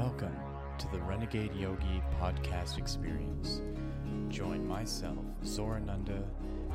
[0.00, 0.34] Welcome
[0.78, 3.60] to the Renegade Yogi podcast experience.
[4.30, 6.24] Join myself, Zorananda,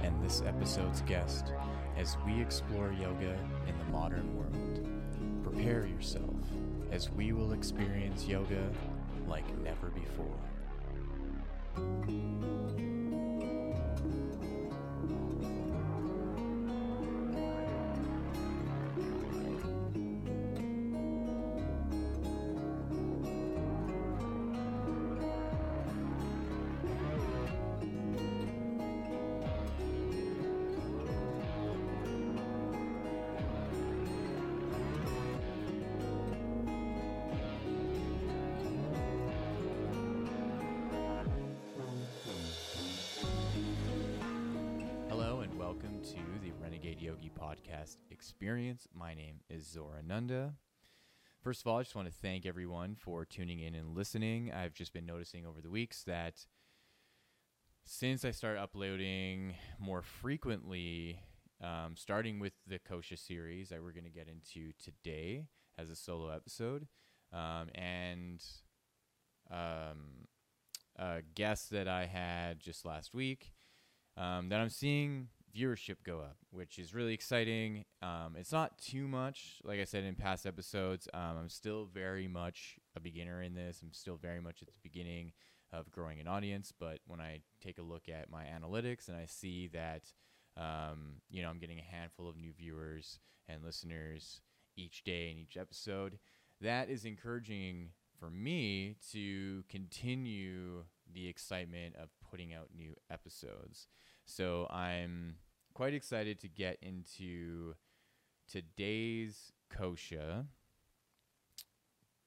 [0.03, 1.51] and this episode's guest
[1.97, 3.35] as we explore yoga
[3.67, 4.87] in the modern world.
[5.43, 6.35] Prepare yourself
[6.91, 8.69] as we will experience yoga
[9.27, 10.37] like never before.
[49.65, 50.53] Is Zorananda.
[51.41, 54.51] First of all, I just want to thank everyone for tuning in and listening.
[54.51, 56.45] I've just been noticing over the weeks that
[57.85, 61.19] since I started uploading more frequently,
[61.63, 65.45] um, starting with the Kosha series that we're going to get into today
[65.77, 66.87] as a solo episode,
[67.31, 68.43] um, and
[69.51, 70.27] um,
[70.97, 73.53] a guest that I had just last week,
[74.17, 77.85] um, that I'm seeing viewership go up, which is really exciting.
[78.01, 81.07] Um, it's not too much, like I said in past episodes.
[81.13, 83.81] Um, I'm still very much a beginner in this.
[83.81, 85.31] I'm still very much at the beginning
[85.71, 86.73] of growing an audience.
[86.77, 90.11] But when I take a look at my analytics and I see that,
[90.57, 94.41] um, you know, I'm getting a handful of new viewers and listeners
[94.75, 96.19] each day in each episode,
[96.61, 97.89] that is encouraging
[98.19, 100.83] for me to continue
[101.13, 103.87] the excitement of putting out new episodes.
[104.25, 105.35] So I'm
[105.75, 107.75] quite excited to get into
[108.49, 110.45] today's kosha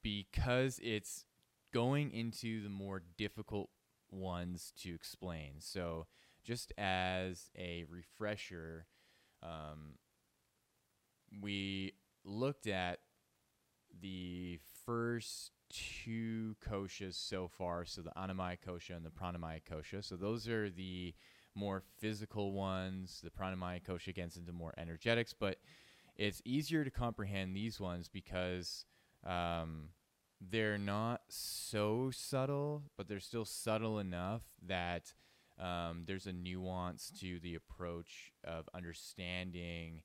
[0.02, 1.24] because it's
[1.72, 3.70] going into the more difficult
[4.10, 5.54] ones to explain.
[5.60, 6.06] So
[6.44, 8.86] just as a refresher,
[9.42, 9.94] um,
[11.42, 13.00] we looked at
[13.98, 17.86] the first two koshas so far.
[17.86, 20.04] So the Annamaya kosha and the Pranamaya kosha.
[20.04, 21.14] So those are the
[21.58, 23.20] more physical ones.
[23.22, 25.58] The Pranamaya kosha gets into more energetics, but
[26.16, 28.84] it's easier to comprehend these ones because
[29.26, 29.90] um,
[30.40, 35.12] they're not so subtle, but they're still subtle enough that
[35.60, 40.02] um, there's a nuance to the approach of understanding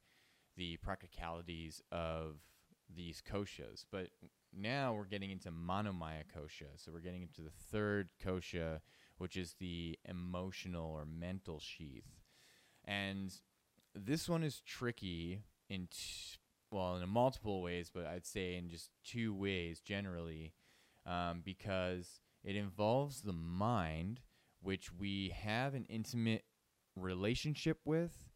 [0.58, 2.38] the practicalities of
[2.94, 3.85] these koshas.
[3.91, 4.09] But
[4.56, 6.68] now we're getting into Manomaya kosha.
[6.75, 8.80] So we're getting into the third kosha,
[9.18, 12.22] which is the emotional or mental sheath.
[12.85, 13.34] And
[13.96, 16.38] this one is tricky in t-
[16.72, 20.53] well in multiple ways, but I'd say in just two ways generally,
[21.06, 24.22] um, because it involves the mind,
[24.62, 26.44] which we have an intimate
[26.96, 28.29] relationship with.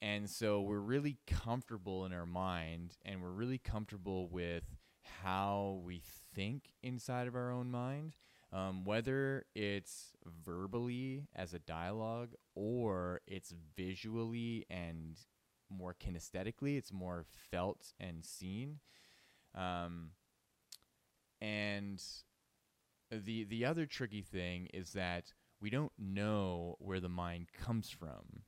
[0.00, 4.64] And so we're really comfortable in our mind and we're really comfortable with
[5.22, 6.02] how we
[6.34, 8.16] think inside of our own mind,
[8.52, 10.12] um, whether it's
[10.44, 15.16] verbally as a dialogue or it's visually and
[15.70, 18.80] more kinesthetically, it's more felt and seen.
[19.54, 20.10] Um,
[21.40, 22.02] and
[23.10, 28.42] the the other tricky thing is that we don't know where the mind comes from.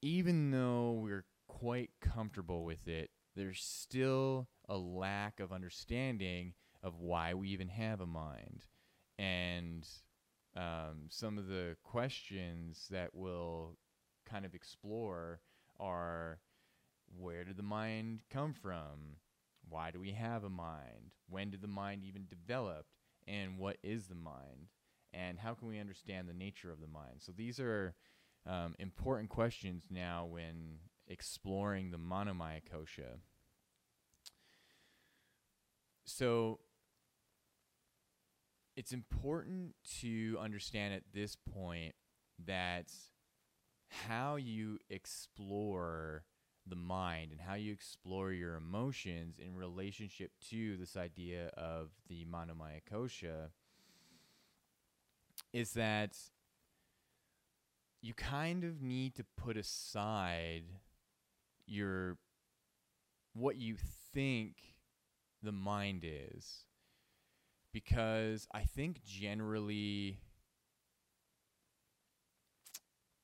[0.00, 7.34] Even though we're quite comfortable with it, there's still a lack of understanding of why
[7.34, 8.64] we even have a mind.
[9.22, 9.86] And
[10.56, 13.76] um, some of the questions that we'll
[14.28, 15.40] kind of explore
[15.78, 16.40] are
[17.16, 19.18] where did the mind come from?
[19.68, 21.12] Why do we have a mind?
[21.30, 22.86] When did the mind even develop?
[23.28, 24.70] And what is the mind?
[25.14, 27.18] And how can we understand the nature of the mind?
[27.18, 27.94] So these are
[28.44, 33.18] um, important questions now when exploring the Manomaya kosha.
[36.04, 36.58] So
[38.76, 41.94] it's important to understand at this point
[42.46, 42.90] that
[43.88, 46.24] how you explore
[46.66, 52.24] the mind and how you explore your emotions in relationship to this idea of the
[52.24, 53.48] Manomaya kosha
[55.52, 56.16] is that
[58.00, 60.64] you kind of need to put aside
[61.66, 62.16] your
[63.34, 63.76] what you
[64.12, 64.54] think
[65.42, 66.64] the mind is
[67.72, 70.18] because I think generally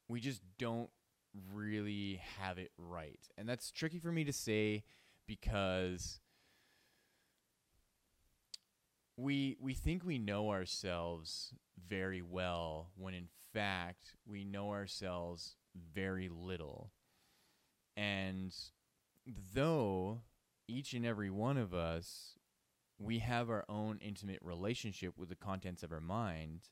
[0.09, 0.91] we just don't
[1.53, 3.21] really have it right.
[3.37, 4.85] And that's tricky for me to say
[5.27, 6.21] because
[9.17, 11.53] we we think we know ourselves
[11.89, 15.57] very well when in fact we know ourselves
[15.95, 16.93] very little.
[17.97, 18.55] And
[19.55, 20.23] though
[20.69, 22.38] each and every one of us
[22.99, 26.69] we have our own intimate relationship with the contents of our mind,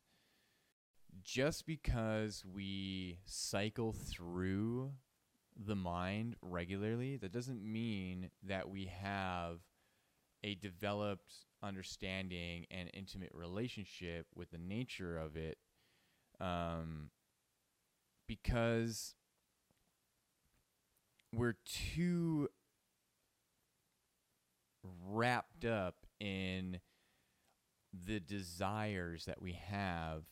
[1.22, 4.92] just because we cycle through
[5.56, 9.60] the mind regularly, that doesn't mean that we have
[10.44, 15.58] a developed understanding and intimate relationship with the nature of it.
[16.40, 17.10] Um,
[18.26, 19.14] because
[21.32, 22.48] we're too
[25.04, 26.80] wrapped up in
[27.92, 30.24] the desires that we have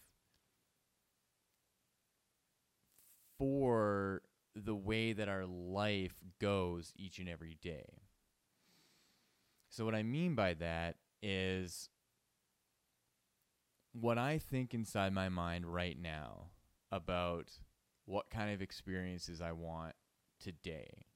[3.39, 4.23] for
[4.55, 8.03] the way that our life goes each and every day.
[9.69, 11.89] So, what I mean by that is
[13.93, 16.51] what I think inside my mind right now
[16.93, 17.51] about
[18.05, 19.95] what kind of experiences I want
[20.41, 21.07] today.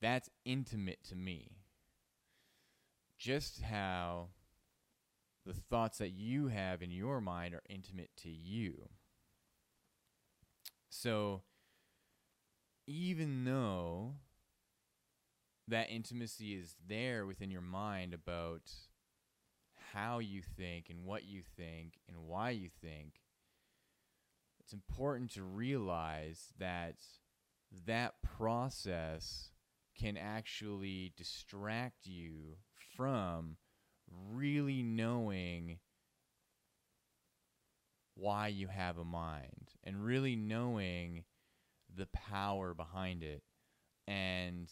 [0.00, 1.57] That's intimate to me
[3.18, 4.28] just how
[5.44, 8.88] the thoughts that you have in your mind are intimate to you.
[10.90, 11.42] So,
[12.86, 14.14] even though
[15.66, 18.70] that intimacy is there within your mind about
[19.92, 23.20] how you think and what you think and why you think,
[24.60, 26.96] it's important to realize that
[27.86, 29.50] that process
[29.98, 32.56] can actually distract you
[32.98, 33.56] from
[34.32, 35.78] really knowing
[38.16, 41.22] why you have a mind and really knowing
[41.96, 43.42] the power behind it
[44.08, 44.68] and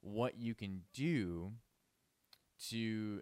[0.00, 1.52] what you can do
[2.70, 3.20] to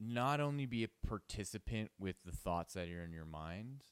[0.00, 3.84] not only be a participant with the thoughts that are in your mind,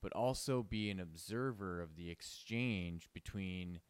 [0.00, 3.80] but also be an observer of the exchange between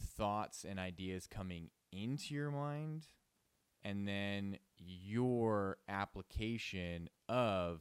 [0.00, 3.06] thoughts and ideas coming into your mind
[3.84, 7.80] and then your application of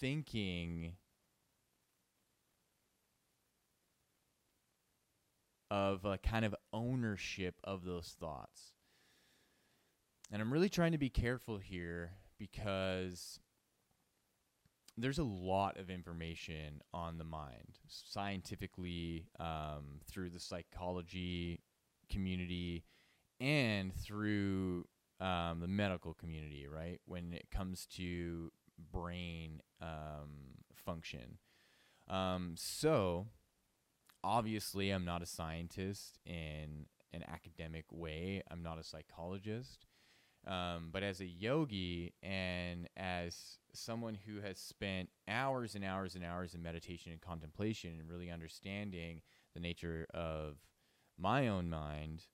[0.00, 0.94] thinking
[5.70, 8.72] of a kind of ownership of those thoughts.
[10.30, 13.38] And I'm really trying to be careful here because
[14.96, 21.60] there's a lot of information on the mind scientifically um, through the psychology
[22.08, 22.84] community
[23.40, 24.86] and through
[25.20, 27.00] um, the medical community, right?
[27.04, 28.50] When it comes to
[28.90, 31.38] brain um, function.
[32.08, 33.26] Um, so,
[34.24, 39.86] obviously, I'm not a scientist in an academic way, I'm not a psychologist.
[40.44, 46.24] Um, but as a yogi and as someone who has spent hours and hours and
[46.24, 49.22] hours in meditation and contemplation and really understanding
[49.54, 50.56] the nature of
[51.18, 52.24] my own mind,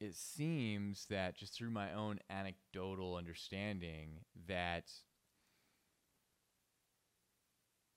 [0.00, 4.90] it seems that just through my own anecdotal understanding that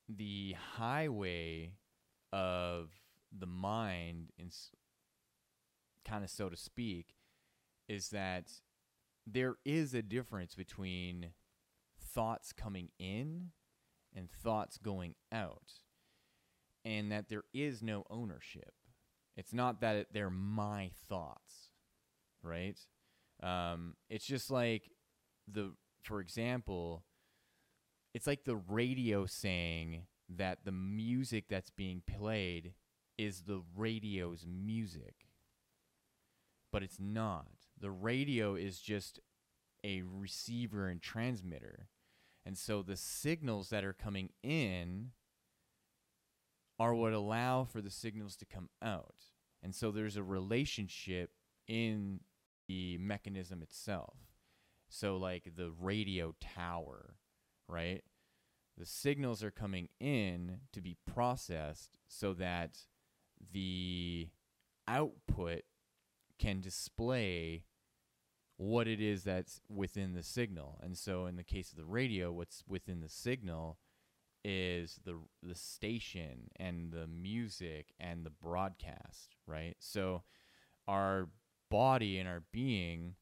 [0.07, 1.73] the highway
[2.33, 2.89] of
[3.37, 4.49] the mind in
[6.05, 7.15] kind of so to speak
[7.87, 8.49] is that
[9.27, 11.27] there is a difference between
[12.01, 13.49] thoughts coming in
[14.15, 15.81] and thoughts going out
[16.89, 18.73] and that there is no ownership.
[19.37, 21.69] It's not that it, they're my thoughts,
[22.41, 22.77] right?
[23.43, 24.89] Um, it's just like
[25.47, 27.03] the, for example,
[28.15, 32.73] it's like the radio saying that the music that's being played
[33.19, 35.27] is the radio's music,
[36.71, 37.51] but it's not.
[37.79, 39.19] The radio is just
[39.83, 41.87] a receiver and transmitter.
[42.45, 45.11] And so the signals that are coming in
[46.79, 49.25] are what allow for the signals to come out.
[49.61, 51.31] And so there's a relationship
[51.67, 52.21] in
[52.67, 54.15] the mechanism itself.
[54.89, 57.15] So, like the radio tower,
[57.67, 58.03] right?
[58.77, 62.77] The signals are coming in to be processed so that
[63.51, 64.29] the
[64.87, 65.63] output
[66.39, 67.65] can display
[68.57, 70.79] what it is that's within the signal.
[70.81, 73.77] And so, in the case of the radio, what's within the signal
[74.43, 79.75] is the the station and the music and the broadcast, right?
[79.79, 80.23] So
[80.87, 81.29] our
[81.69, 83.15] body and our being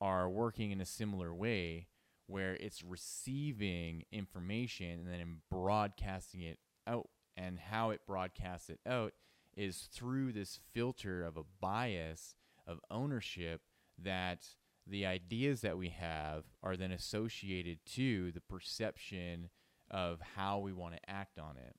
[0.00, 1.86] are working in a similar way
[2.26, 9.12] where it's receiving information and then broadcasting it out and how it broadcasts it out
[9.56, 12.34] is through this filter of a bias
[12.66, 13.62] of ownership
[13.98, 14.46] that
[14.86, 19.50] the ideas that we have are then associated to the perception
[19.90, 21.76] of how we want to act on it.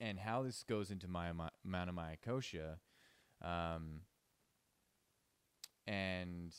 [0.00, 1.30] And how this goes into my
[1.66, 2.78] Manomaya Kosha,
[3.40, 4.00] um,
[5.86, 6.52] and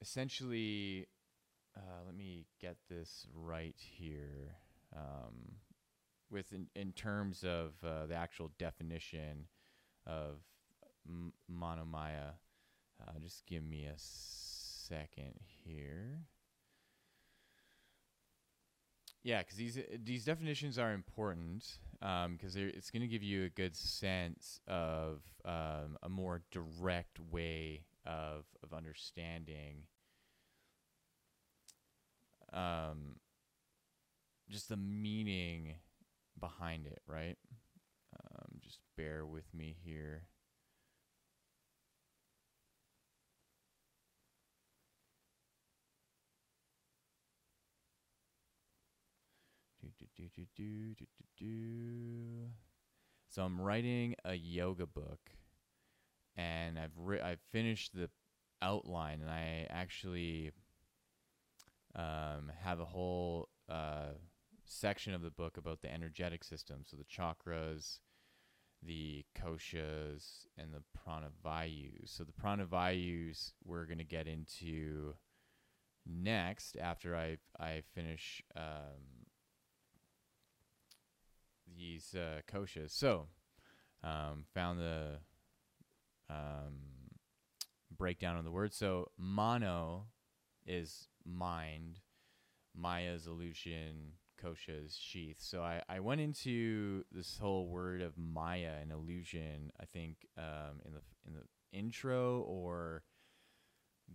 [0.00, 1.08] essentially,
[1.76, 4.54] uh, let me get this right here.
[4.94, 5.56] Um,
[6.30, 9.46] with in, in terms of uh, the actual definition
[10.06, 10.38] of
[11.08, 12.34] m- manomaya.
[13.00, 16.20] Uh, just give me a second here.
[19.24, 23.48] Yeah, because these these definitions are important because um, it's going to give you a
[23.48, 29.84] good sense of um, a more direct way of of understanding
[32.52, 33.16] um,
[34.50, 35.74] just the meaning
[36.40, 37.36] behind it, right?
[38.14, 40.22] Um, just bear with me here.
[50.16, 50.94] Do, do,
[51.38, 52.48] do,
[53.28, 55.18] so I'm writing a yoga book,
[56.36, 58.08] and I've ri- I've finished the
[58.62, 60.52] outline, and I actually
[61.96, 64.12] um, have a whole uh,
[64.64, 67.98] section of the book about the energetic system, so the chakras,
[68.82, 72.06] the koshas, and the pranavayus.
[72.16, 75.14] So the pranavayus we're going to get into
[76.06, 79.23] next after I I finish um,
[81.76, 82.90] these uh, koshas.
[82.90, 83.26] So
[84.02, 85.18] um, found the
[86.30, 86.80] um,
[87.96, 88.72] breakdown of the word.
[88.72, 90.06] So mono
[90.66, 92.00] is mind,
[92.74, 94.12] Maya is illusion,
[94.42, 95.38] Kosha's sheath.
[95.38, 99.70] So I, I went into this whole word of Maya and illusion.
[99.80, 103.02] I think um, in the in the intro or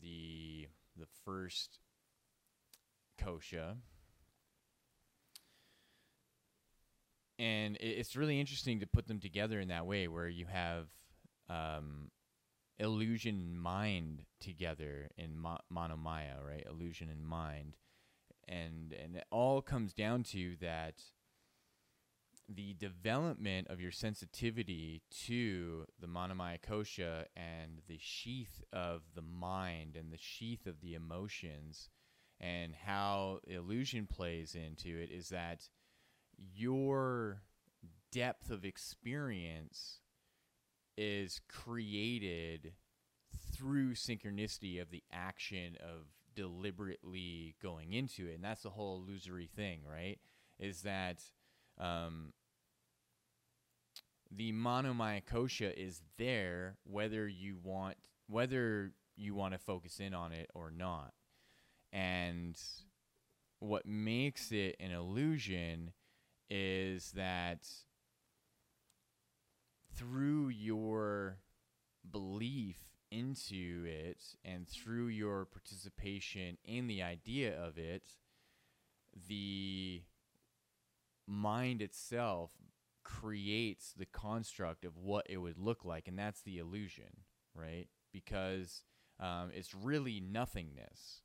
[0.02, 1.80] the the first
[3.20, 3.78] kosha.
[7.40, 10.88] And it's really interesting to put them together in that way, where you have
[11.50, 12.12] um,
[12.78, 16.66] illusion and mind together in mo- manomaya, right?
[16.70, 17.78] Illusion and mind
[18.50, 20.96] and and it all comes down to that
[22.52, 29.96] the development of your sensitivity to the manomaya kosha and the sheath of the mind
[29.96, 31.90] and the sheath of the emotions
[32.42, 35.70] and how illusion plays into it is that
[36.56, 37.42] your
[38.12, 40.00] depth of experience
[40.98, 42.74] is created
[43.54, 48.36] through synchronicity of the action of deliberately going into it.
[48.36, 50.20] And that's the whole illusory thing, right?
[50.60, 51.22] Is that
[51.78, 52.34] um,
[54.32, 55.22] the manomaya
[55.78, 61.14] is there whether you want whether you want to focus in on it or not.
[61.92, 62.58] And
[63.60, 65.92] what makes it an illusion
[66.50, 67.68] is that
[69.96, 71.40] through your
[72.10, 72.78] belief
[73.12, 78.16] into it and through your participation in the idea of it,
[79.28, 80.04] the
[81.28, 82.52] mind itself
[83.04, 87.24] creates the construct of what it would look like, and that's the illusion,
[87.56, 87.88] right?
[88.14, 88.84] Because
[89.20, 91.22] um, it's really nothingness.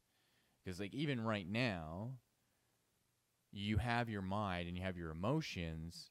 [0.64, 2.12] Because, like, even right now,
[3.54, 6.10] you have your mind and you have your emotions,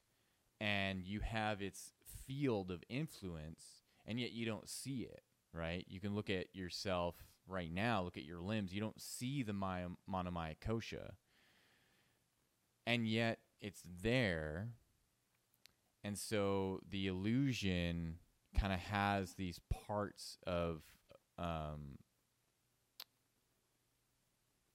[0.60, 1.92] and you have its
[2.26, 5.22] field of influence, and yet you don't see it
[5.54, 5.86] right?
[5.88, 7.14] You can look at yourself
[7.46, 8.74] right now, look at your limbs.
[8.74, 9.86] You don't see the my-
[10.60, 11.12] kosha.
[12.86, 14.68] And yet it's there.
[16.02, 18.16] And so the illusion
[18.58, 20.82] kind of has these parts of
[21.38, 21.98] um,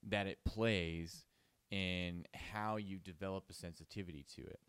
[0.08, 1.26] that it plays
[1.72, 4.60] in how you develop a sensitivity to it.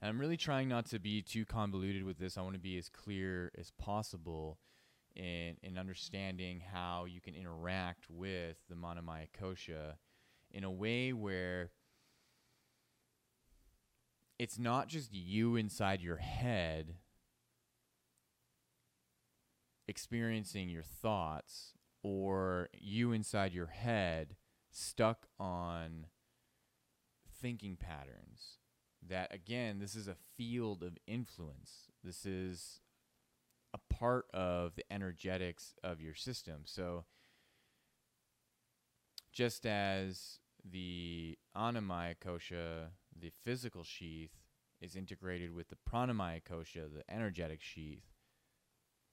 [0.00, 2.38] And I'm really trying not to be too convoluted with this.
[2.38, 4.58] I want to be as clear as possible
[5.16, 9.94] in in understanding how you can interact with the Manomaya Kosha
[10.50, 11.70] in a way where
[14.38, 16.94] it's not just you inside your head
[19.88, 21.72] experiencing your thoughts
[22.02, 24.36] or you inside your head
[24.78, 26.06] stuck on
[27.40, 28.58] thinking patterns
[29.06, 32.80] that again this is a field of influence this is
[33.72, 37.04] a part of the energetics of your system so
[39.32, 42.88] just as the annamaya kosha
[43.20, 44.38] the physical sheath
[44.80, 48.04] is integrated with the pranamaya kosha, the energetic sheath.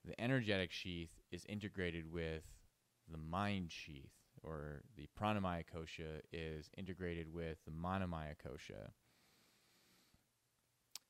[0.04, 2.44] The energetic sheath is integrated with
[3.12, 4.12] the mind sheath,
[4.46, 8.92] or the pranamaya kosha is integrated with the manomaya kosha.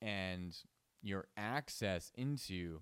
[0.00, 0.56] And
[1.02, 2.80] your access into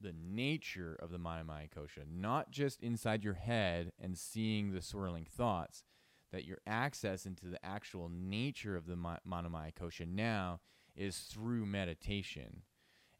[0.00, 5.26] the nature of the manomaya kosha, not just inside your head and seeing the swirling
[5.26, 5.82] thoughts,
[6.30, 10.60] that your access into the actual nature of the manomaya kosha now
[10.94, 12.62] is through meditation.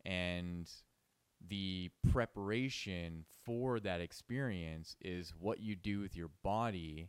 [0.04, 0.70] And
[1.46, 7.08] the preparation for that experience is what you do with your body,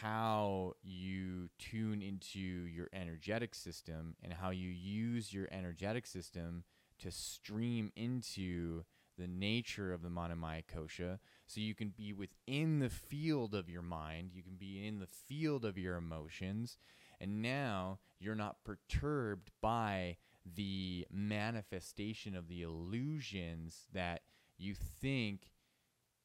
[0.00, 6.64] how you tune into your energetic system, and how you use your energetic system
[6.98, 8.84] to stream into
[9.18, 11.18] the nature of the Manomaya Kosha.
[11.46, 15.08] So you can be within the field of your mind, you can be in the
[15.08, 16.78] field of your emotions,
[17.20, 20.16] and now you're not perturbed by
[20.54, 24.22] the manifestation of the illusions that
[24.56, 25.52] you think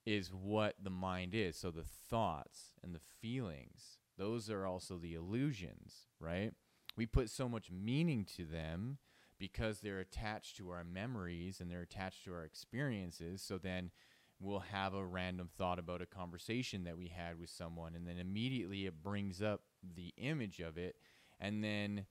[0.06, 1.56] is what the mind is.
[1.58, 6.53] So the thoughts and the feelings, those are also the illusions, right?
[6.96, 8.98] We put so much meaning to them
[9.39, 13.42] because they're attached to our memories and they're attached to our experiences.
[13.42, 13.92] So then
[14.39, 18.18] we'll have a random thought about a conversation that we had with someone, and then
[18.18, 19.62] immediately it brings up
[19.96, 20.98] the image of it.
[21.39, 22.06] And then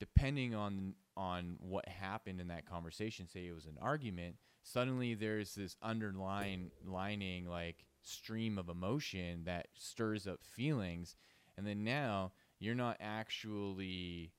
[0.00, 5.54] depending on on what happened in that conversation, say it was an argument, suddenly there's
[5.54, 11.14] this underlying lining like stream of emotion that stirs up feelings,
[11.56, 14.32] and then now you're not actually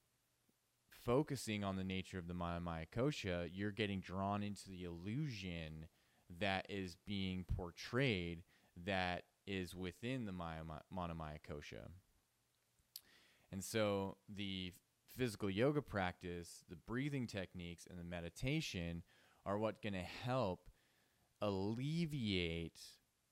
[1.06, 5.88] focusing on the nature of the Maya Kosha, you're getting drawn into the illusion
[6.40, 8.44] that is being portrayed
[8.86, 10.64] that is within the Maya
[11.48, 11.90] Kosha.
[13.52, 14.74] And so the
[15.18, 19.04] physical yoga practice, the breathing techniques, and the meditation
[19.46, 20.70] are what going to help
[21.42, 22.80] alleviate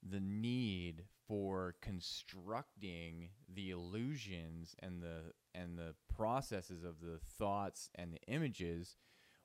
[0.02, 8.14] the need for constructing the illusions and the and the processes of the thoughts and
[8.14, 8.96] the images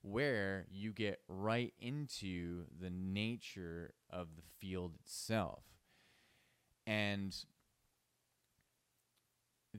[0.02, 5.64] where you get right into the nature of the field itself.
[6.86, 7.34] And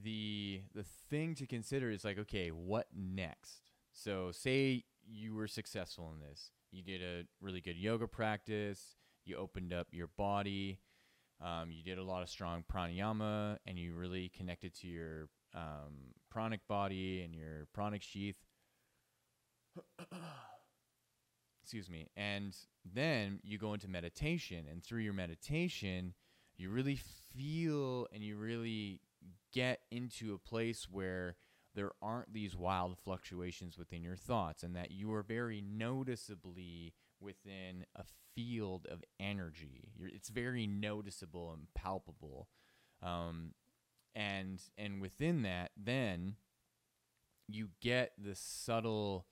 [0.02, 3.70] the the thing to consider is like okay what next?
[3.92, 6.50] So say you were successful in this.
[6.70, 8.96] You did a really good yoga practice.
[9.24, 10.78] You opened up your body.
[11.42, 16.14] Um, you did a lot of strong pranayama and you really connected to your um,
[16.30, 18.36] pranic body and your pranic sheath.
[21.62, 22.08] Excuse me.
[22.16, 22.56] And
[22.94, 26.14] then you go into meditation and through your meditation
[26.56, 26.98] you really
[27.34, 29.00] feel and you really
[29.52, 31.36] get into a place where
[31.74, 37.84] there aren't these wild fluctuations within your thoughts and that you are very noticeably within
[37.94, 39.90] a field of energy.
[39.96, 42.48] You're, it's very noticeable and palpable.
[43.02, 43.52] Um,
[44.14, 46.36] and and within that, then
[47.46, 49.26] you get the subtle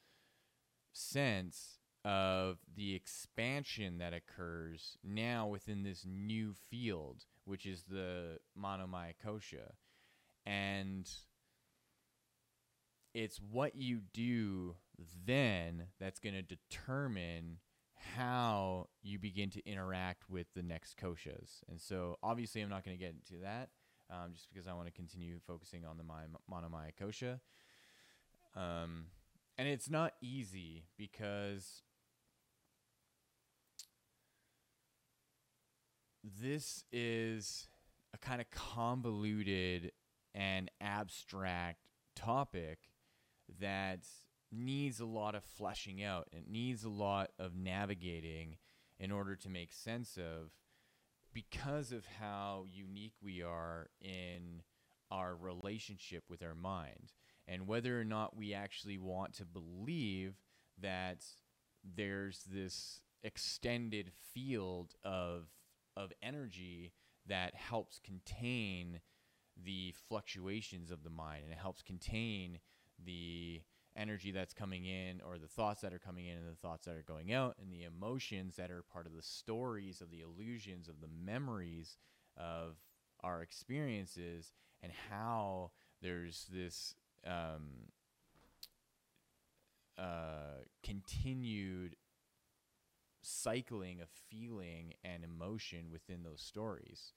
[0.93, 9.15] sense of the expansion that occurs now within this new field, which is the Manomaya
[9.25, 9.73] Kosha
[10.47, 11.11] and
[13.15, 14.77] it's what you do
[15.27, 17.59] then that's going to determine
[18.17, 21.63] how you begin to interact with the next koshas.
[21.69, 23.71] And so, obviously, I'm not going to get into that
[24.11, 27.41] um, just because I want to continue focusing on the Manomaya kosha.
[28.57, 29.07] Um,
[29.57, 31.83] and it's not easy because
[36.23, 37.69] this is
[38.13, 39.93] a kind of convoluted
[40.35, 42.79] and abstract topic
[43.61, 44.01] that
[44.51, 46.29] needs a lot of fleshing out.
[46.33, 48.57] It needs a lot of navigating
[48.99, 50.51] in order to make sense of
[51.33, 54.63] because of how unique we are in
[55.11, 57.13] our relationship with our mind
[57.47, 60.35] and whether or not we actually want to believe
[60.81, 61.25] that
[61.97, 65.49] there's this extended field of
[65.97, 66.93] of energy
[67.27, 69.01] that helps contain
[69.63, 72.59] the fluctuations of the mind and it helps contain
[73.05, 73.63] the
[73.97, 76.97] energy that's coming in or the thoughts that are coming in and the thoughts that
[76.97, 80.89] are going out and the emotions that are part of the stories of the illusions
[80.89, 81.97] of the memories
[82.37, 82.77] of
[83.23, 85.71] our experiences and how
[86.03, 86.95] there's this
[87.27, 87.91] um,
[89.97, 91.97] uh, continued
[93.23, 97.13] cycling of feeling and emotion within those stories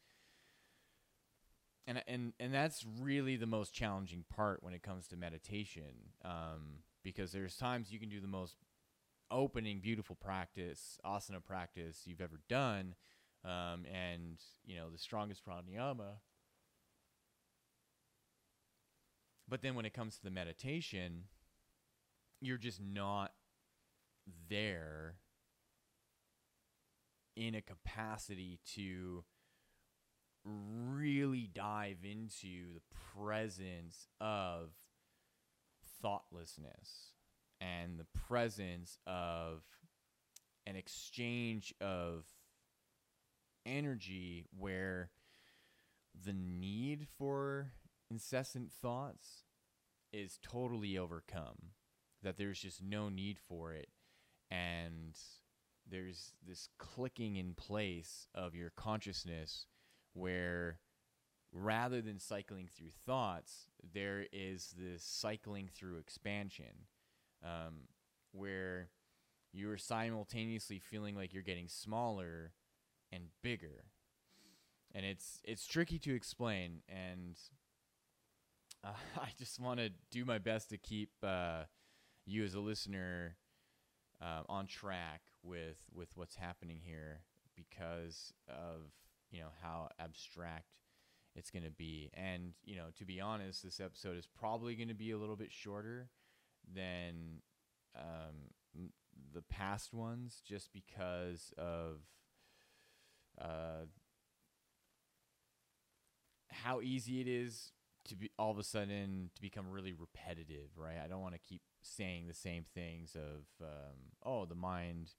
[1.88, 6.12] and and and that's really the most challenging part when it comes to meditation.
[6.24, 8.58] Um, because there's times you can do the most
[9.32, 12.96] opening beautiful practice asana practice you've ever done
[13.46, 16.18] um, and you know the strongest pranayama
[19.48, 21.24] but then when it comes to the meditation
[22.42, 23.32] you're just not
[24.50, 25.16] there
[27.36, 29.24] in a capacity to
[30.48, 32.82] really dive into the
[33.16, 34.70] presence of
[36.02, 37.14] thoughtlessness
[37.60, 39.64] and the presence of
[40.66, 42.26] an exchange of
[43.66, 45.10] energy where
[46.26, 47.72] the need for
[48.10, 49.44] incessant thoughts
[50.14, 51.74] is totally overcome
[52.24, 53.90] that there's just no need for it
[54.50, 55.18] and
[55.90, 59.66] there's this clicking in place of your consciousness
[60.18, 60.80] where
[61.54, 66.88] rather than cycling through thoughts, there is this cycling through expansion
[67.44, 67.88] um,
[68.32, 68.90] where
[69.54, 72.54] you're simultaneously feeling like you're getting smaller
[73.12, 73.86] and bigger.
[74.94, 77.38] And it's it's tricky to explain, and
[78.84, 81.64] uh, I just want to do my best to keep uh,
[82.26, 83.36] you as a listener
[84.22, 87.22] uh, on track with with what's happening here
[87.56, 88.92] because of
[89.32, 90.66] you know how abstract
[91.36, 92.10] it's going to be.
[92.14, 95.36] And you know to be honest this episode is probably going to be a little
[95.36, 96.10] bit shorter
[96.74, 97.42] than
[97.96, 98.90] um,
[99.34, 102.02] the past ones just because of
[103.40, 103.86] uh,
[106.50, 107.72] how easy it is
[108.06, 110.98] to be all of a sudden to become really repetitive right?
[111.04, 115.12] I don't want to keep saying the same things of um, oh the mind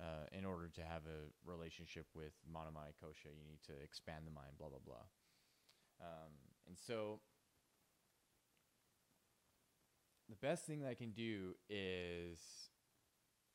[0.00, 4.30] uh, in order to have a relationship with Manomaya Kosha, you need to expand the
[4.30, 5.06] mind, blah, blah, blah.
[6.00, 6.32] Um,
[6.66, 7.20] and so
[10.28, 12.38] the best thing that I can do is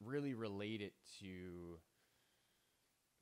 [0.03, 1.79] really relate it to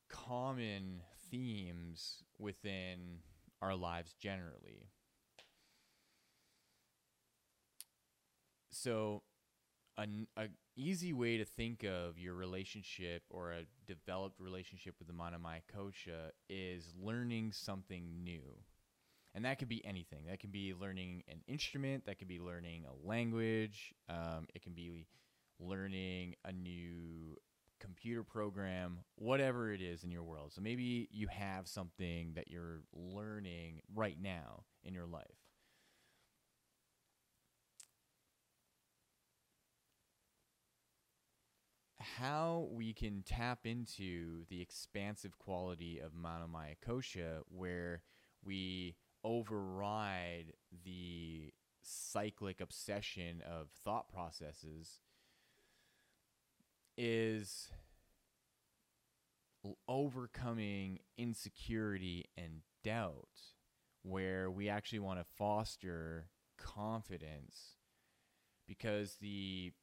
[0.10, 3.20] common themes within
[3.62, 4.90] our lives generally.
[8.72, 9.24] So,
[9.98, 10.48] an a
[10.80, 16.32] easy way to think of your relationship or a developed relationship with the Manomaya Kosha
[16.50, 18.58] is learning something new.
[19.36, 20.26] And that could be anything.
[20.28, 24.74] That can be learning an instrument, that can be learning a language, um, it can
[24.74, 25.06] be
[25.60, 27.38] learning a new
[27.80, 30.54] computer program, whatever it is in your world.
[30.54, 35.26] So maybe you have something that you're learning right now in your life.
[42.00, 48.04] How we can tap into the expansive quality of Manomaya Kosha where
[48.44, 50.54] we override
[50.86, 55.02] the cyclic obsession of thought processes
[56.98, 57.70] is
[59.88, 63.28] overcoming insecurity and doubt
[64.04, 67.76] where we actually want to foster confidence
[68.68, 69.74] because the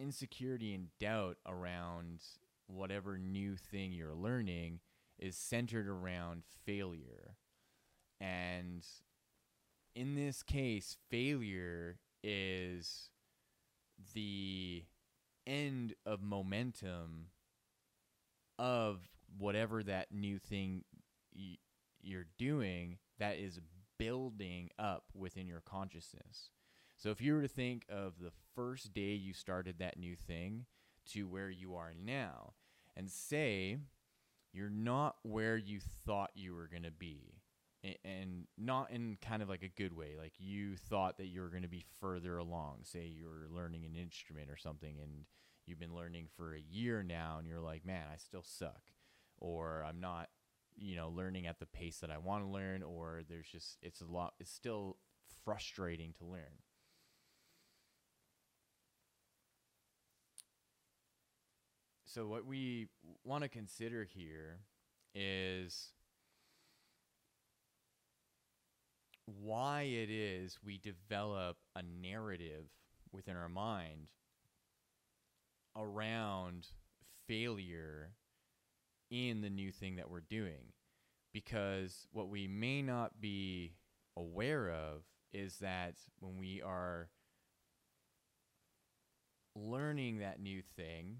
[0.00, 2.22] insecurity and doubt around
[2.66, 4.80] whatever new thing you're learning
[5.18, 7.36] is centered around failure.
[8.20, 8.84] And
[9.94, 13.10] in this case, failure is
[14.14, 14.84] the
[15.46, 17.26] end of momentum
[18.58, 19.00] of
[19.38, 20.84] whatever that new thing
[21.34, 21.58] y-
[22.02, 23.60] you're doing that is
[23.98, 26.50] building up within your consciousness.
[27.00, 30.66] So if you were to think of the first day you started that new thing
[31.12, 32.52] to where you are now,
[32.94, 33.78] and say
[34.52, 37.40] you're not where you thought you were going to be,
[38.04, 41.48] and not in kind of like a good way, like you thought that you were
[41.48, 42.80] going to be further along.
[42.82, 45.24] Say you're learning an instrument or something, and
[45.66, 48.82] you've been learning for a year now, and you're like, man, I still suck,
[49.38, 50.28] or I'm not
[50.76, 54.02] you know learning at the pace that I want to learn or there's just it's
[54.02, 54.98] a lot it's still
[55.44, 56.60] frustrating to learn
[62.12, 62.88] So, what we
[63.22, 64.58] want to consider here
[65.14, 65.92] is
[69.26, 72.64] why it is we develop a narrative
[73.12, 74.08] within our mind
[75.76, 76.66] around
[77.28, 78.10] failure
[79.12, 80.72] in the new thing that we're doing.
[81.32, 83.74] Because what we may not be
[84.16, 87.08] aware of is that when we are
[89.54, 91.18] learning that new thing,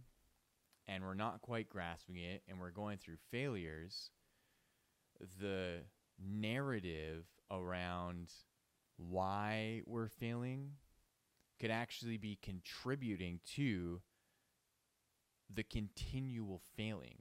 [0.91, 4.11] and we're not quite grasping it and we're going through failures,
[5.41, 5.83] the
[6.21, 8.31] narrative around
[8.97, 10.73] why we're failing
[11.61, 14.01] could actually be contributing to
[15.53, 17.19] the continual failing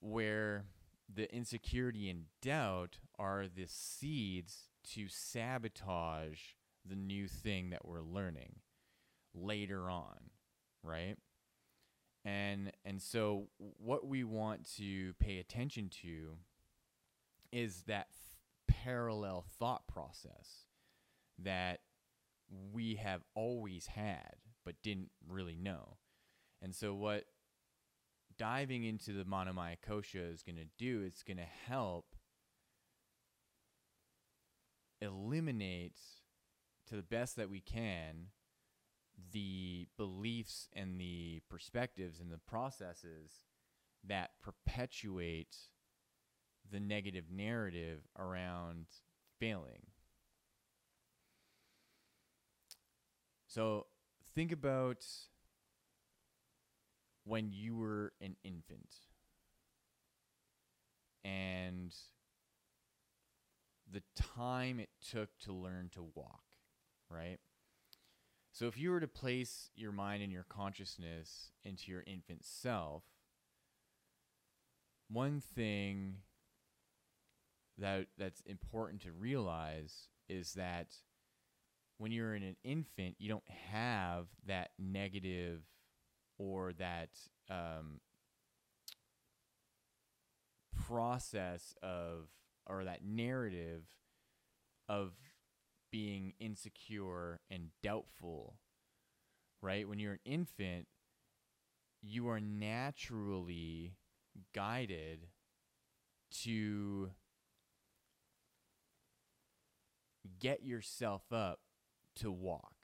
[0.00, 0.66] where
[1.12, 6.40] the insecurity and doubt are the seeds to sabotage
[6.84, 8.56] the new thing that we're learning
[9.34, 10.30] later on,
[10.86, 11.16] right?
[12.24, 16.36] And and so what we want to pay attention to
[17.52, 20.66] is that f- parallel thought process
[21.38, 21.80] that
[22.72, 25.96] we have always had but didn't really know.
[26.60, 27.24] And so what
[28.36, 32.16] diving into the Manomaya Kosha is going to do, it's going to help
[35.00, 35.98] eliminate
[36.88, 38.28] to the best that we can
[39.32, 43.40] the beliefs and the perspectives and the processes
[44.04, 45.56] that perpetuate
[46.70, 48.86] the negative narrative around
[49.38, 49.86] failing.
[53.46, 53.86] So
[54.34, 55.04] think about
[57.24, 58.94] when you were an infant
[61.24, 61.94] and
[63.90, 66.44] the time it took to learn to walk,
[67.08, 67.38] right?
[68.56, 73.02] So if you were to place your mind and your consciousness into your infant self,
[75.10, 76.14] one thing
[77.76, 80.86] that that's important to realize is that
[81.98, 85.60] when you're in an infant, you don't have that negative
[86.38, 87.10] or that
[87.50, 88.00] um,
[90.86, 92.28] process of
[92.66, 93.82] or that narrative
[94.88, 95.12] of
[95.90, 98.56] being insecure and doubtful,
[99.62, 99.88] right?
[99.88, 100.86] When you're an infant,
[102.02, 103.96] you are naturally
[104.54, 105.28] guided
[106.30, 107.10] to
[110.38, 111.60] get yourself up
[112.16, 112.74] to walk,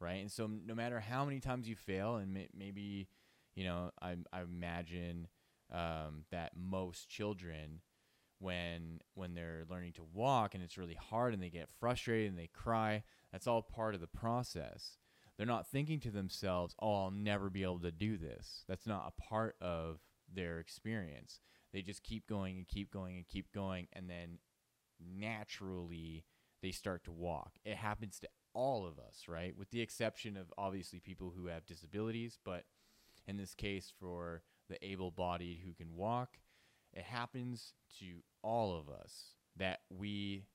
[0.00, 0.20] right?
[0.20, 3.08] And so no matter how many times you fail, and may- maybe,
[3.54, 5.28] you know, I, I imagine
[5.72, 7.80] um, that most children,
[8.38, 12.38] when when they're learning to walk and it's really hard and they get frustrated and
[12.38, 14.98] they cry, that's all part of the process.
[15.36, 19.12] They're not thinking to themselves, "Oh, I'll never be able to do this." That's not
[19.16, 20.00] a part of
[20.32, 21.40] their experience.
[21.72, 24.38] They just keep going and keep going and keep going, and then
[24.98, 26.24] naturally
[26.62, 27.58] they start to walk.
[27.64, 29.54] It happens to all of us, right?
[29.56, 32.64] With the exception of obviously people who have disabilities, but
[33.26, 36.38] in this case, for the able bodied who can walk,
[36.96, 38.06] it happens to
[38.42, 40.46] all of us that we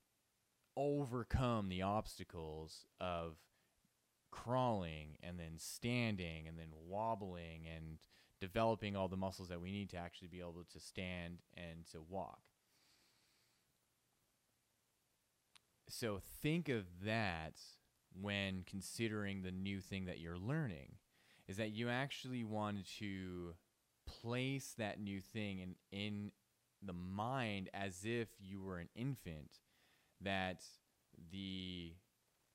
[0.76, 3.36] overcome the obstacles of
[4.32, 8.00] crawling and then standing and then wobbling and
[8.40, 12.02] developing all the muscles that we need to actually be able to stand and to
[12.02, 12.42] walk.
[15.88, 17.60] So think of that
[18.20, 20.94] when considering the new thing that you're learning
[21.48, 23.54] is that you actually want to
[24.22, 26.32] place that new thing in in
[26.84, 29.60] the mind as if you were an infant
[30.20, 30.64] that
[31.32, 31.94] the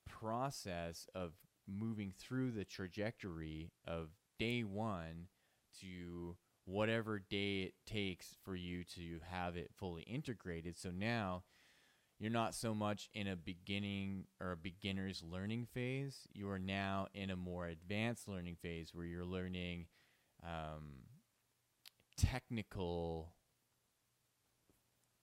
[0.09, 1.33] process of
[1.69, 5.29] moving through the trajectory of day 1
[5.81, 11.43] to whatever day it takes for you to have it fully integrated so now
[12.19, 16.27] you're not so much in a beginning or a beginner's learning phase.
[16.33, 19.87] You are now in a more advanced learning phase where you're learning
[20.43, 21.03] um,
[22.17, 23.33] technical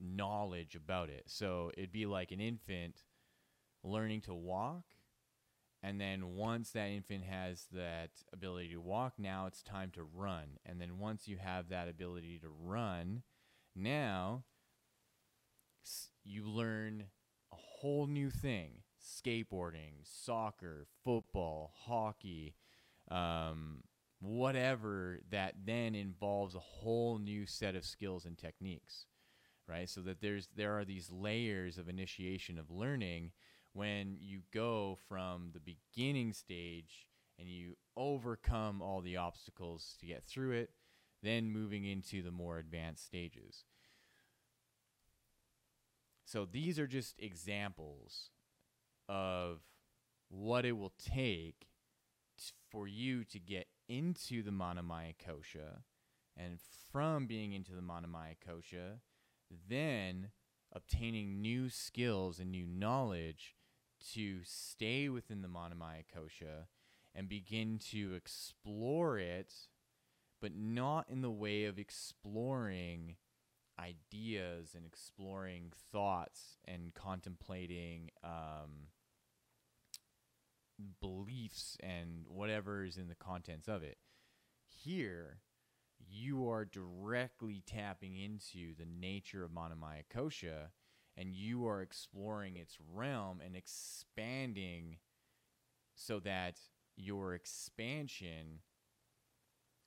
[0.00, 1.24] knowledge about it.
[1.26, 3.02] So it'd be like an infant
[3.82, 4.84] learning to walk.
[5.82, 10.58] And then once that infant has that ability to walk, now it's time to run.
[10.64, 13.22] And then once you have that ability to run,
[13.76, 14.44] now
[16.24, 17.04] you learn
[17.52, 22.54] a whole new thing skateboarding, soccer, football, hockey,
[23.10, 23.82] um,
[24.20, 29.06] whatever that then involves a whole new set of skills and techniques
[29.68, 29.88] right?
[29.88, 33.32] So that there's there are these layers of initiation of learning
[33.72, 37.06] when you go from the beginning stage
[37.38, 40.70] and you overcome all the obstacles to get through it
[41.22, 43.64] then moving into the more advanced stages.
[46.26, 48.28] So these are just examples
[49.08, 49.60] of
[50.28, 51.68] what it will take
[52.70, 55.82] for you to get into the Manomaya Kosha,
[56.36, 56.58] and
[56.90, 59.00] from being into the Manomaya Kosha,
[59.68, 60.30] then
[60.72, 63.54] obtaining new skills and new knowledge
[64.12, 66.66] to stay within the Manomaya Kosha
[67.14, 69.54] and begin to explore it,
[70.40, 73.16] but not in the way of exploring
[73.78, 78.88] ideas and exploring thoughts and contemplating um,
[81.00, 83.98] beliefs and whatever is in the contents of it.
[84.66, 85.40] Here,
[85.98, 90.70] you are directly tapping into the nature of Manomaya Kosha
[91.16, 94.98] and you are exploring its realm and expanding
[95.94, 96.58] so that
[96.96, 98.60] your expansion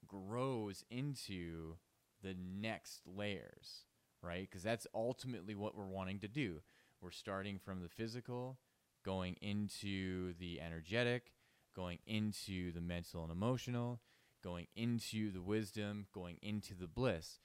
[0.08, 1.76] grows into
[2.24, 3.84] the next layers,
[4.22, 4.48] right?
[4.50, 6.62] Because that's ultimately what we're wanting to do.
[7.02, 8.58] We're starting from the physical,
[9.04, 11.32] going into the energetic,
[11.76, 14.02] going into the mental and emotional,
[14.44, 17.40] going into the wisdom, going into the bliss.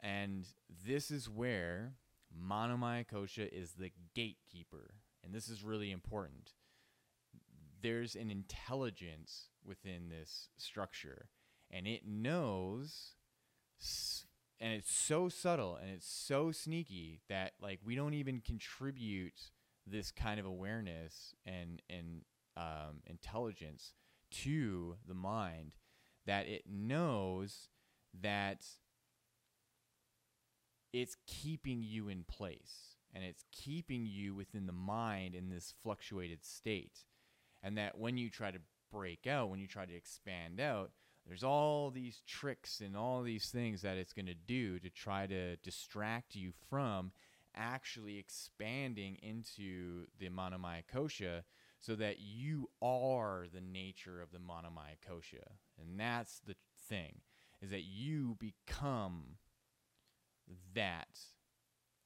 [0.00, 0.46] And
[0.84, 1.94] this is where
[2.36, 4.94] Manomaya Kosha is the gatekeeper.
[5.22, 6.52] And this is really important.
[7.80, 11.28] There's an intelligence within this structure,
[11.70, 13.14] and it knows,
[14.60, 19.50] and it's so subtle and it's so sneaky that like we don't even contribute
[19.86, 22.22] this kind of awareness and and
[22.56, 23.94] um, intelligence
[24.30, 25.72] to the mind
[26.26, 27.68] that it knows
[28.20, 28.64] that
[30.92, 36.44] it's keeping you in place and it's keeping you within the mind in this fluctuated
[36.44, 37.04] state.
[37.62, 38.58] And that when you try to
[38.90, 40.90] break out, when you try to expand out,
[41.26, 45.26] there's all these tricks and all these things that it's going to do to try
[45.26, 47.12] to distract you from
[47.56, 51.42] actually expanding into the Manomaya Kosha
[51.80, 55.56] so that you are the nature of the Manomaya Kosha.
[55.80, 56.54] And that's the
[56.88, 57.20] thing,
[57.60, 59.36] is that you become
[60.74, 61.18] that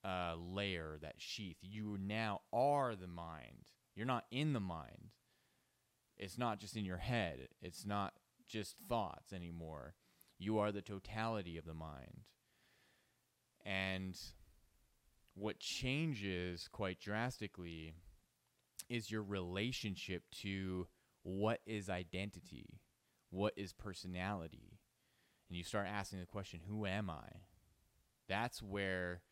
[0.05, 1.59] uh, layer, that sheath.
[1.61, 3.73] You now are the mind.
[3.95, 5.11] You're not in the mind.
[6.17, 7.49] It's not just in your head.
[7.61, 8.15] It's not
[8.49, 9.95] just thoughts anymore.
[10.39, 12.23] You are the totality of the mind.
[13.65, 14.19] And
[15.37, 17.95] what changes quite drastically
[18.89, 20.89] is your relationship to
[21.23, 22.81] what is identity,
[23.31, 24.79] what is personality.
[25.49, 27.29] And you start asking the question, who am I?
[28.29, 29.23] that's where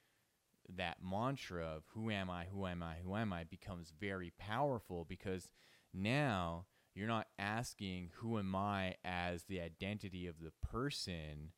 [0.75, 5.05] that mantra of who am I, who am I, who am I becomes very powerful
[5.09, 5.49] because
[5.93, 11.51] now you're not asking who am I as the identity of the person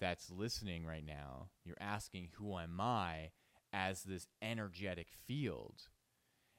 [0.00, 1.50] that's listening right now.
[1.64, 3.30] You're asking who am I
[3.76, 5.82] as this energetic field.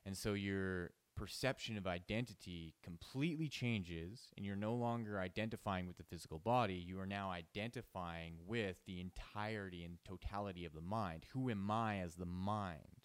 [0.06, 6.04] And so you're perception of identity completely changes and you're no longer identifying with the
[6.04, 6.76] physical body.
[6.76, 11.26] You are now identifying with the entirety and totality of the mind.
[11.34, 13.02] Who am I as the mind?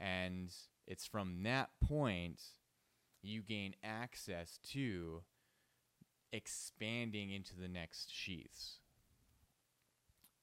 [0.00, 0.50] And
[0.86, 2.40] it's from that point
[3.22, 5.22] you gain access to
[6.32, 8.78] expanding into the next sheaths.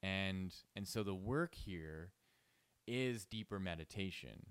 [0.03, 2.11] And and so the work here
[2.89, 4.47] is deeper meditation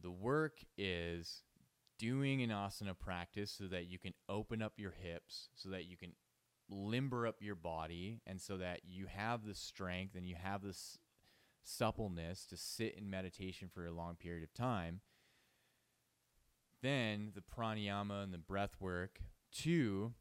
[0.00, 1.42] the work is
[1.98, 5.96] doing an asana practice so that you can open up your hips, so that you
[5.96, 6.12] can
[6.68, 10.98] limber up your body, and so that you have the strength and you have this
[11.64, 15.00] suppleness to sit in meditation for a long period of time.
[16.82, 19.20] Then the pranayama and the breath work
[19.62, 20.12] to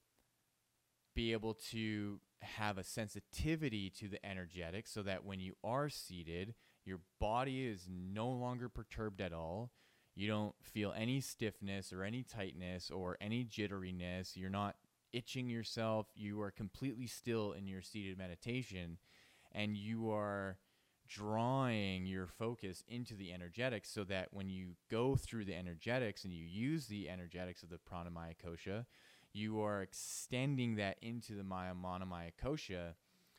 [1.14, 6.54] be able to have a sensitivity to the energetic so that when you are seated,
[6.86, 9.72] your body is no longer perturbed at all.
[10.16, 14.38] You don't feel any stiffness or any tightness or any jitteriness.
[14.38, 14.76] You're not
[15.12, 16.08] itching yourself.
[16.16, 18.98] You are completely still in your seated meditation
[19.52, 20.58] and you are
[21.08, 26.34] drawing your focus into the energetics so that when you go through the energetics and
[26.34, 28.86] you use the energetics of the pranamaya kosha,
[29.34, 32.94] you are extending that into the maya manomaya kosha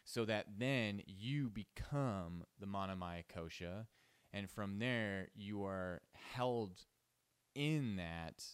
[0.07, 3.87] so that then you become the Manomaya Kosha.
[4.33, 6.01] And from there, you are
[6.33, 6.85] held
[7.57, 8.45] in that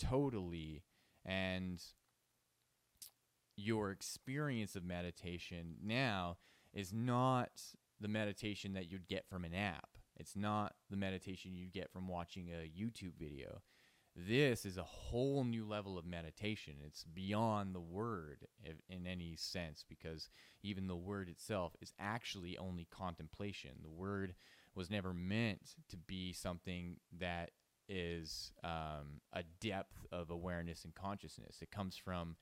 [0.00, 0.82] totally.
[1.24, 1.80] And
[3.56, 6.38] your experience of meditation now
[6.74, 7.62] is not
[8.00, 9.90] the meditation that you'd get from an app.
[10.16, 13.62] It's not the meditation you'd get from watching a YouTube video.
[14.16, 16.76] This is a whole new level of meditation.
[16.82, 18.46] It's beyond the word
[18.88, 20.30] in any sense because
[20.62, 23.72] even the word itself is actually only contemplation.
[23.82, 24.34] The word
[24.74, 27.50] was never meant to be something that
[27.90, 31.58] is um, a depth of awareness and consciousness.
[31.60, 32.36] It comes from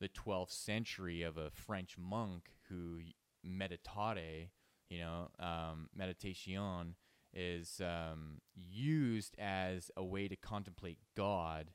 [0.00, 2.98] the 12th century of a French monk who
[3.44, 4.50] meditate,
[4.90, 6.96] you know, um, meditation
[7.38, 11.70] is um, used as a way to contemplate God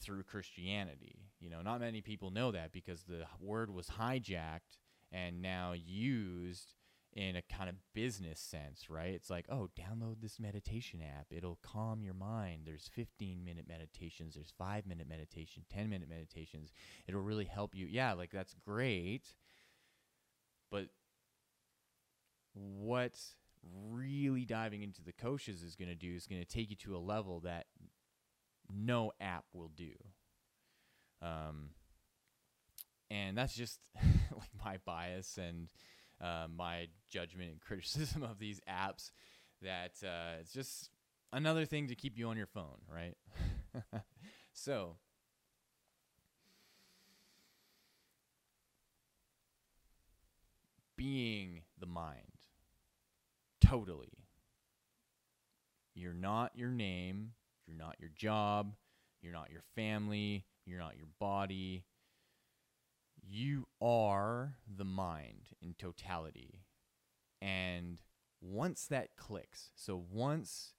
[0.00, 1.30] through Christianity.
[1.40, 4.78] You know, not many people know that because the word was hijacked
[5.10, 6.74] and now used
[7.14, 9.14] in a kind of business sense, right?
[9.14, 11.28] It's like, oh, download this meditation app.
[11.30, 12.62] It'll calm your mind.
[12.66, 16.72] There's 15 minute meditations, there's five minute meditation, 10 minute meditations.
[17.08, 17.86] It'll really help you.
[17.86, 19.34] Yeah, like that's great.
[20.70, 20.88] But
[22.52, 23.14] what
[23.90, 26.96] really diving into the koshas is going to do is going to take you to
[26.96, 27.66] a level that
[28.72, 29.92] no app will do.
[31.22, 31.70] Um,
[33.10, 35.68] and that's just like my bias and
[36.20, 39.10] uh, my judgment and criticism of these apps
[39.62, 40.90] that uh, it's just
[41.32, 43.14] another thing to keep you on your phone, right?
[44.52, 44.96] so,
[50.96, 52.35] being the mind,
[53.66, 54.26] totally.
[55.94, 57.32] You're not your name,
[57.66, 58.74] you're not your job,
[59.22, 61.84] you're not your family, you're not your body,
[63.22, 66.64] you are the mind in totality.
[67.40, 67.98] And
[68.40, 70.74] once that clicks, so once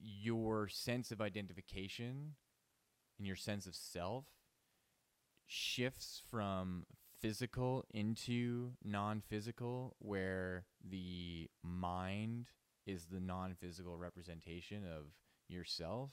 [0.00, 2.34] your sense of identification
[3.18, 4.24] and your sense of self
[5.46, 6.84] shifts from
[7.24, 12.48] physical into non physical, where the mind
[12.86, 15.06] is the non physical representation of
[15.48, 16.10] yourself,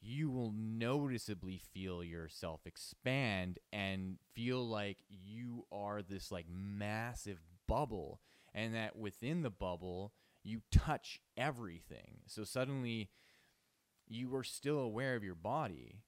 [0.00, 8.18] you will noticeably feel yourself expand and feel like you are this like massive bubble
[8.54, 12.20] and that within the bubble you touch everything.
[12.26, 13.10] So suddenly
[14.08, 16.00] you are still aware of your body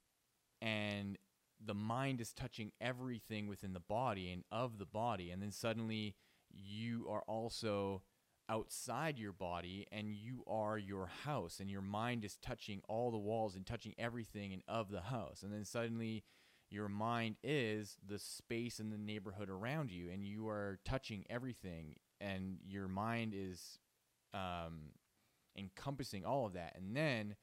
[0.59, 1.19] and
[1.63, 6.15] the mind is touching everything within the body and of the body and then suddenly
[6.51, 8.01] you are also
[8.47, 13.17] outside your body and you are your house and your mind is touching all the
[13.17, 16.23] walls and touching everything and of the house and then suddenly
[16.69, 21.95] your mind is the space in the neighborhood around you and you are touching everything
[22.21, 23.79] and your mind is
[24.33, 24.91] um,
[25.57, 27.35] encompassing all of that and then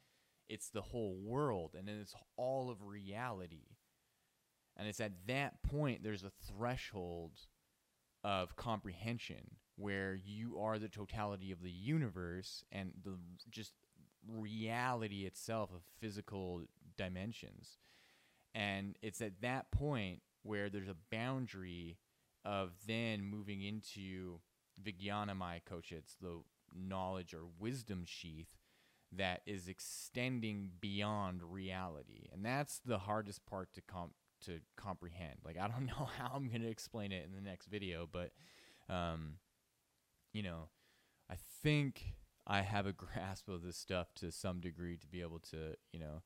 [0.49, 3.67] it's the whole world and then it's all of reality
[4.77, 7.33] and it's at that point there's a threshold
[8.25, 13.17] of comprehension where you are the totality of the universe and the
[13.51, 13.73] just
[14.29, 16.63] reality itself of physical
[16.97, 17.79] dimensions.
[18.55, 21.99] And it's at that point where there's a boundary
[22.45, 24.41] of then moving into
[24.83, 25.61] Vijnanamaya.
[25.91, 26.43] It's the
[26.75, 28.57] knowledge or wisdom sheath
[29.15, 32.29] that is extending beyond reality.
[32.33, 35.39] And that's the hardest part to comp- to comprehend.
[35.45, 38.33] Like I don't know how I'm going to explain it in the next video, but
[38.89, 39.35] um,
[40.33, 40.69] you know,
[41.31, 42.15] I think
[42.47, 46.01] I have a grasp of this stuff to some degree to be able to, you
[46.01, 46.23] know,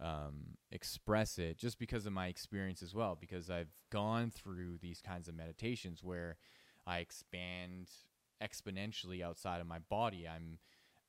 [0.00, 3.16] um, express it just because of my experience as well.
[3.20, 6.36] Because I've gone through these kinds of meditations where
[6.86, 7.90] I expand
[8.42, 10.26] exponentially outside of my body.
[10.26, 10.58] I'm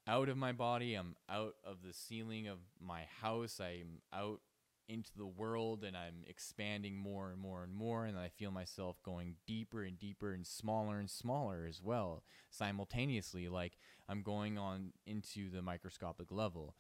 [0.08, 0.96] out of my body.
[0.96, 3.60] I'm out of the ceiling of my house.
[3.62, 4.42] I'm out
[4.88, 9.02] into the world and I'm expanding more and more and more and I feel myself
[9.04, 13.78] going deeper and deeper and smaller and smaller as well simultaneously like
[14.10, 16.76] I'm going on into the microscopic level.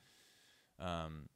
[0.80, 1.30] Um,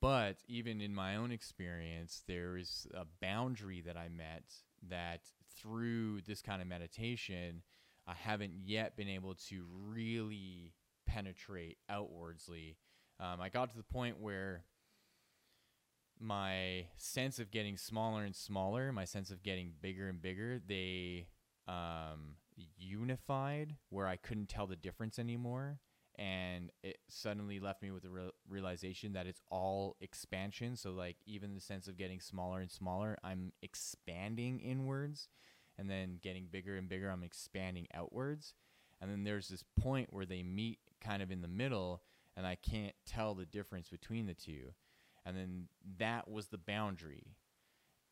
[0.00, 4.44] but even in my own experience there is a boundary that I met
[4.88, 5.20] that
[5.56, 7.62] through this kind of meditation
[8.06, 10.72] I haven't yet been able to really
[11.06, 12.76] penetrate outwardsly
[13.20, 14.64] um, I got to the point where
[16.18, 21.28] my sense of getting smaller and smaller, my sense of getting bigger and bigger, they
[21.66, 22.36] um,
[22.76, 25.80] unified where I couldn't tell the difference anymore.
[26.16, 30.76] And it suddenly left me with the re- realization that it's all expansion.
[30.76, 35.28] So, like, even the sense of getting smaller and smaller, I'm expanding inwards.
[35.76, 38.54] And then getting bigger and bigger, I'm expanding outwards.
[39.00, 42.02] And then there's this point where they meet kind of in the middle,
[42.36, 44.72] and I can't tell the difference between the two
[45.24, 45.68] and then
[45.98, 47.36] that was the boundary.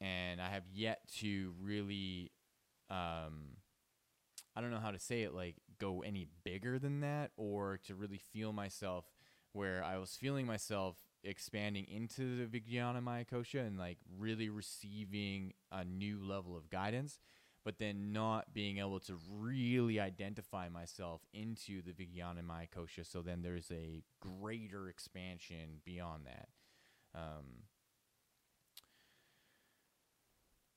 [0.01, 2.33] And i have yet to really
[2.91, 3.57] um
[4.57, 7.95] i don't know how to say it like go any bigger than that or to
[7.95, 9.05] really feel myself
[9.53, 15.85] where i was feeling myself expanding into the Vijnanamaya Kosha and like really receiving a
[15.85, 17.21] new level of guidance
[17.65, 23.43] but then not being able to really identify myself into the Vijnanamaya Kosha so then
[23.43, 26.49] there's a greater expansion beyond that
[27.15, 27.65] um,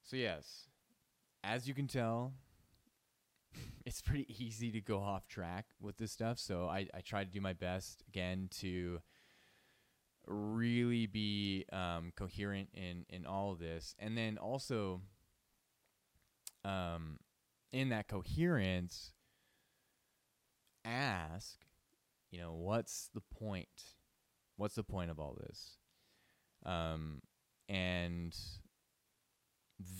[0.04, 0.70] so yes,
[1.44, 2.34] as you can tell,
[3.86, 6.40] it's pretty easy to go off track with this stuff.
[6.40, 9.00] So I, I try to do my best again to
[10.28, 15.02] really be um, coherent in in all of this, and then also,
[16.64, 17.20] um,
[17.72, 19.12] in that coherence,
[20.84, 21.60] ask,
[22.32, 23.68] you know, what's the point?
[24.58, 25.78] What's the point of all this?
[26.66, 27.22] Um,
[27.70, 28.36] and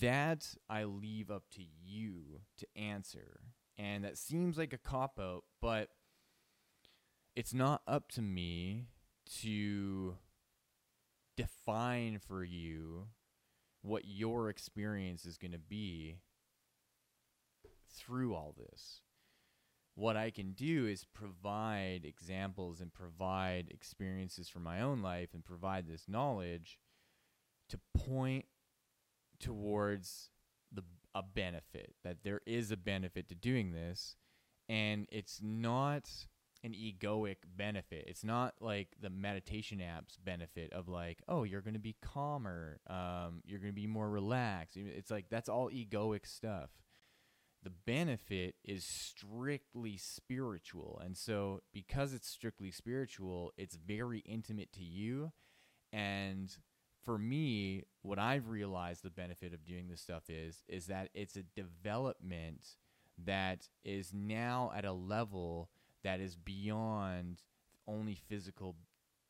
[0.02, 3.42] that I leave up to you to answer.
[3.78, 5.90] And that seems like a cop out, but
[7.36, 8.86] it's not up to me
[9.42, 10.16] to
[11.36, 13.08] define for you
[13.82, 16.20] what your experience is going to be
[17.94, 19.02] through all this.
[19.96, 25.44] What I can do is provide examples and provide experiences from my own life and
[25.44, 26.78] provide this knowledge
[27.70, 28.46] to point
[29.40, 30.30] towards
[30.72, 30.84] the
[31.16, 34.18] a benefit that there is a benefit to doing this
[34.68, 36.10] and it's not
[36.66, 38.06] an egoic benefit.
[38.08, 42.80] It's not like the meditation apps benefit of like, oh, you're going to be calmer,
[42.90, 44.76] um, you're going to be more relaxed.
[44.76, 46.72] It's like that's all egoic stuff.
[47.66, 51.02] The benefit is strictly spiritual.
[51.04, 55.32] And so, because it's strictly spiritual, it's very intimate to you.
[55.92, 56.56] And
[57.04, 61.36] for me, what I've realized the benefit of doing this stuff is is that it's
[61.36, 62.78] a development
[63.24, 65.72] that is now at a level
[66.04, 67.42] that is beyond
[67.88, 68.76] only physical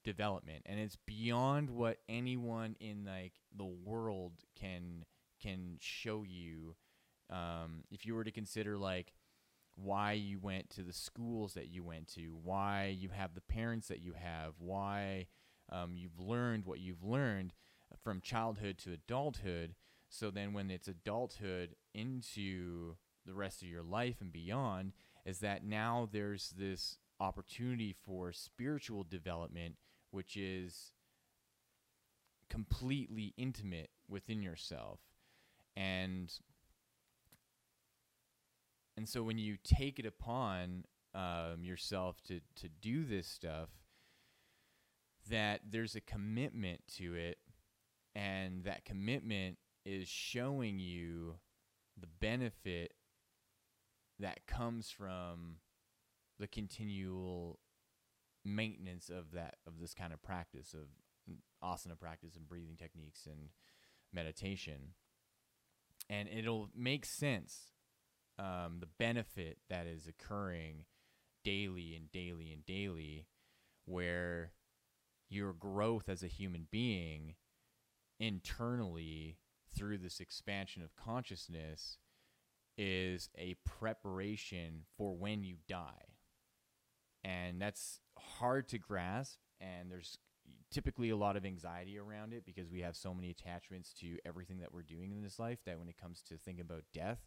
[0.03, 5.03] development and it's beyond what anyone in like the world can
[5.41, 6.75] can show you
[7.29, 9.13] um, if you were to consider like
[9.75, 13.87] why you went to the schools that you went to why you have the parents
[13.87, 15.27] that you have why
[15.71, 17.53] um, you've learned what you've learned
[18.01, 19.75] from childhood to adulthood
[20.07, 22.95] so then when it's adulthood into
[23.25, 24.93] the rest of your life and beyond
[25.25, 29.75] is that now there's this opportunity for spiritual development,
[30.11, 30.91] which is
[32.49, 34.99] completely intimate within yourself.
[35.75, 36.31] And
[38.97, 43.69] and so when you take it upon um, yourself to, to do this stuff,
[45.29, 47.39] that there's a commitment to it,
[48.13, 51.35] and that commitment is showing you
[51.99, 52.93] the benefit
[54.19, 55.57] that comes from
[56.39, 57.59] the continual
[58.43, 60.87] maintenance of that of this kind of practice of
[61.63, 63.49] asana practice and breathing techniques and
[64.13, 64.93] meditation.
[66.09, 67.71] And it'll make sense
[68.37, 70.85] um, the benefit that is occurring
[71.43, 73.27] daily and daily and daily
[73.85, 74.51] where
[75.29, 77.35] your growth as a human being
[78.19, 79.37] internally
[79.75, 81.97] through this expansion of consciousness
[82.77, 86.15] is a preparation for when you die.
[87.23, 89.39] And that's hard to grasp.
[89.59, 90.17] And there's
[90.71, 94.59] typically a lot of anxiety around it because we have so many attachments to everything
[94.59, 97.19] that we're doing in this life that when it comes to thinking about death,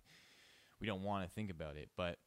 [0.80, 1.88] we don't want to think about it.
[1.96, 2.18] But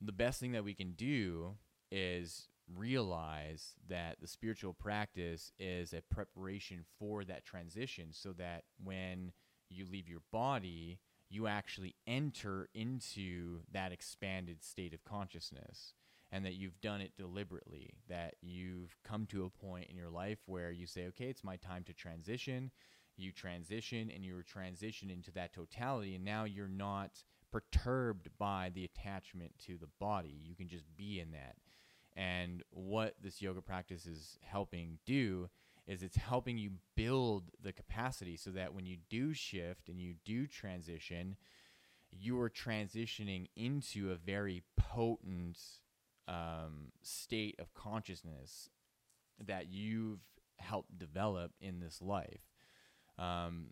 [0.00, 1.56] the best thing that we can do
[1.90, 9.32] is realize that the spiritual practice is a preparation for that transition so that when
[9.68, 15.94] you leave your body, you actually enter into that expanded state of consciousness
[16.32, 20.38] and that you've done it deliberately, that you've come to a point in your life
[20.46, 22.70] where you say, okay, it's my time to transition.
[23.20, 28.84] You transition and you transition into that totality, and now you're not perturbed by the
[28.84, 30.40] attachment to the body.
[30.42, 31.56] You can just be in that.
[32.16, 35.48] And what this yoga practice is helping do
[35.86, 40.14] is it's helping you build the capacity so that when you do shift and you
[40.24, 41.36] do transition,
[42.10, 45.58] you are transitioning into a very potent
[46.28, 48.68] um, state of consciousness
[49.44, 50.20] that you've
[50.58, 52.49] helped develop in this life.
[53.20, 53.66] Um,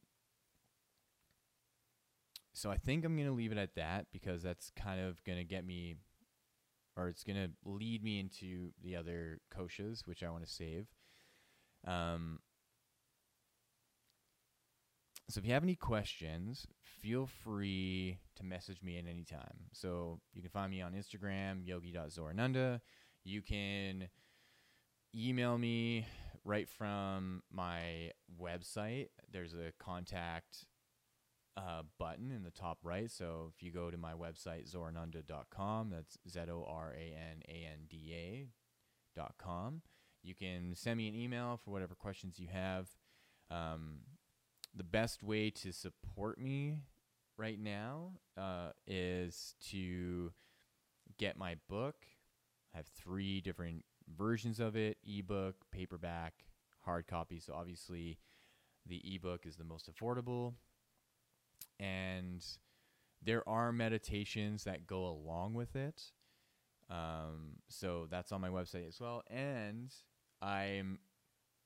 [2.53, 5.39] so I think I'm going to leave it at that because that's kind of going
[5.39, 5.97] to get me,
[6.97, 10.87] or it's going to lead me into the other koshas, which I want to save.
[11.87, 12.41] Um,
[15.31, 19.69] so if you have any questions, feel free to message me at any time.
[19.73, 22.81] So you can find me on Instagram, yogi.zorananda.
[23.25, 24.09] You can
[25.15, 26.07] email me
[26.49, 29.09] right from my website.
[29.31, 30.65] There's a contact
[31.59, 33.11] uh, button in the top right.
[33.11, 37.67] So if you go to my website, zorananda.com, that's Z O R A N A
[37.71, 38.49] N D
[39.17, 39.83] A.com.
[40.23, 42.89] You can send me an email for whatever questions you have.
[43.51, 43.99] Um,
[44.75, 46.79] the best way to support me
[47.37, 50.33] right now uh, is to
[51.19, 51.97] get my book.
[52.75, 53.85] I have three different
[54.17, 56.35] versions of it ebook, paperback,
[56.85, 57.41] hard copy.
[57.41, 58.19] So obviously,
[58.87, 60.55] the ebook is the most affordable.
[61.79, 62.45] And
[63.23, 66.03] there are meditations that go along with it.
[66.91, 69.23] Um, so that's on my website as well.
[69.29, 69.93] And
[70.41, 70.99] I'm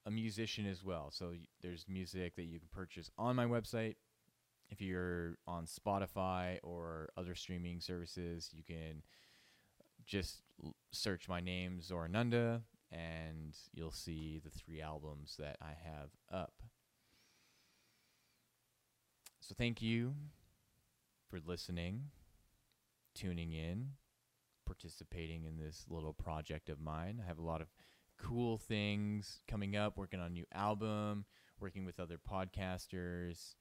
[0.04, 1.10] a musician as well.
[1.12, 3.96] So there's music that you can purchase on my website.
[4.70, 9.02] If you're on Spotify or other streaming services, you can
[10.06, 10.42] just
[10.90, 16.52] search my name, Zorananda, and you'll see the three albums that I have up.
[19.40, 20.14] So thank you
[21.28, 22.04] for listening,
[23.14, 23.90] tuning in,
[24.66, 27.20] participating in this little project of mine.
[27.22, 27.68] I have a lot of
[28.18, 31.24] cool things coming up, working on a new album,
[31.58, 33.54] working with other podcasters,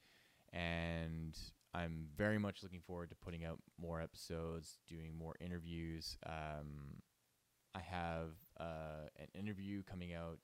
[0.53, 1.37] and
[1.73, 6.17] I'm very much looking forward to putting out more episodes, doing more interviews.
[6.25, 7.01] Um,
[7.73, 10.39] I have uh, an interview coming out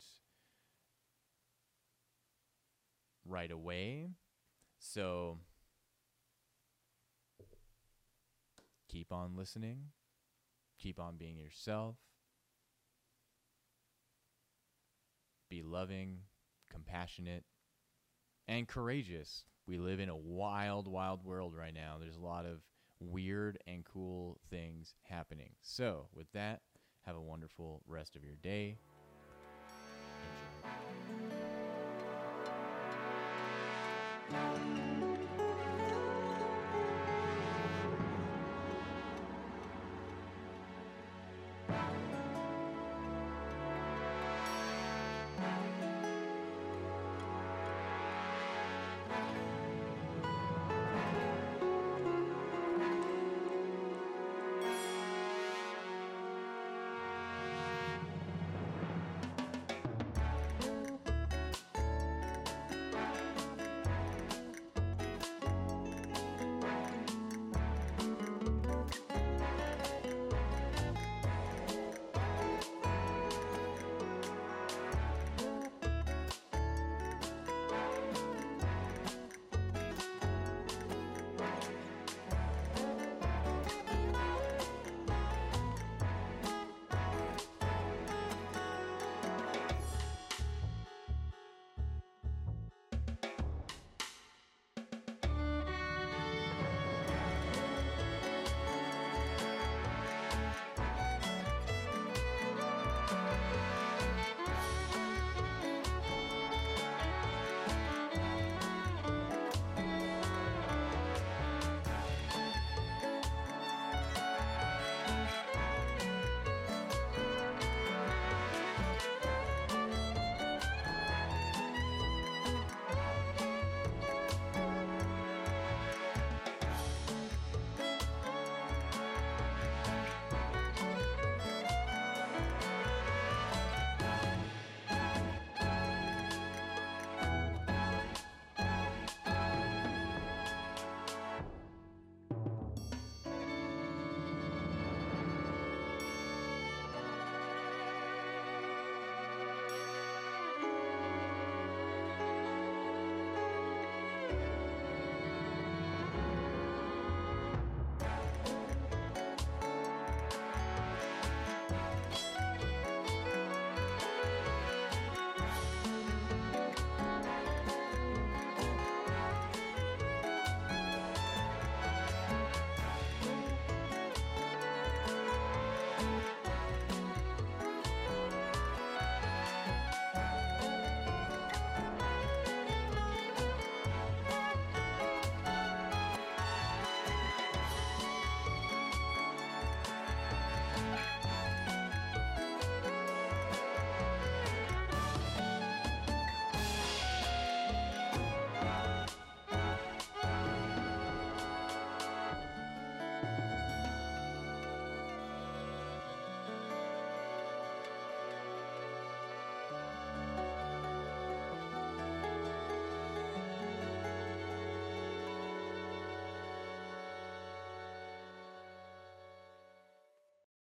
[3.25, 4.09] right away.
[4.79, 5.39] So
[8.87, 9.87] keep on listening,
[10.79, 11.97] keep on being yourself,
[15.49, 16.19] be loving,
[16.69, 17.43] compassionate,
[18.47, 19.43] and courageous.
[19.67, 21.97] We live in a wild, wild world right now.
[21.99, 22.61] There's a lot of
[23.01, 25.49] weird and cool things happening.
[25.61, 26.61] So, with that,
[27.05, 28.77] have a wonderful rest of your day.
[34.29, 34.86] Enjoy.